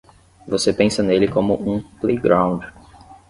Você 0.47 0.73
pensa 0.73 1.03
nele 1.03 1.27
como 1.27 1.53
um 1.61 1.79
playground. 1.79 2.63